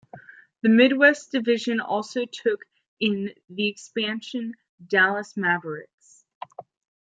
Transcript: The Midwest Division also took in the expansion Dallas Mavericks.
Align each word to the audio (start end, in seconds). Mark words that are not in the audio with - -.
The 0.63 0.69
Midwest 0.69 1.31
Division 1.31 1.79
also 1.79 2.25
took 2.25 2.65
in 2.99 3.35
the 3.51 3.67
expansion 3.67 4.55
Dallas 4.87 5.37
Mavericks. 5.37 6.25